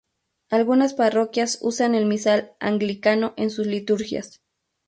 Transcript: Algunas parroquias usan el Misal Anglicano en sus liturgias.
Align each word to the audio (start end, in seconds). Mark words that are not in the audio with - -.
Algunas 0.49 0.95
parroquias 0.95 1.59
usan 1.61 1.93
el 1.93 2.07
Misal 2.07 2.53
Anglicano 2.59 3.35
en 3.37 3.51
sus 3.51 3.67
liturgias. 3.67 4.41